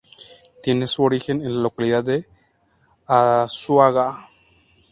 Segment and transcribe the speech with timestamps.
[0.63, 2.25] Tiene su origen en la localidad de
[3.05, 4.31] Azuaga.